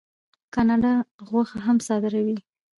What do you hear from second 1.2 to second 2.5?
غوښه هم صادروي.